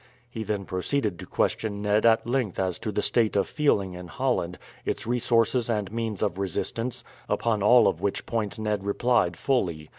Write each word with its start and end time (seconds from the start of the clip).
He 0.31 0.41
then 0.41 0.65
proceeded 0.65 1.19
to 1.19 1.27
question 1.27 1.83
Ned 1.83 2.07
at 2.07 2.25
length 2.25 2.57
as 2.59 2.79
to 2.79 2.91
the 2.91 3.03
state 3.03 3.35
of 3.35 3.47
feeling 3.47 3.93
in 3.93 4.07
Holland, 4.07 4.57
its 4.83 5.05
resources 5.05 5.69
and 5.69 5.91
means 5.91 6.23
of 6.23 6.39
resistance, 6.39 7.03
upon 7.29 7.61
all 7.61 7.87
of 7.87 8.01
which 8.01 8.25
points 8.25 8.57
Ned 8.57 8.83
replied 8.83 9.37
fully. 9.37 9.89